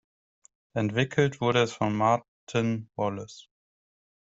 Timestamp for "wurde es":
1.41-1.73